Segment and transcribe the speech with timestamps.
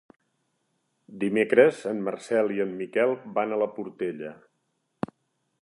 [1.23, 4.37] Dimecres en Marcel i en Miquel van a la Portella.